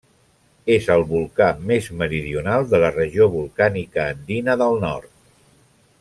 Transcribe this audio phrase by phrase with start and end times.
[0.75, 5.13] És el volcà més meridional de la regió volcànica andina del nord.